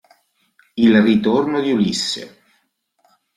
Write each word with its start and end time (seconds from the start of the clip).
Il 0.77 0.99
ritorno 0.99 1.61
di 1.61 1.71
Ulisse 1.73 2.41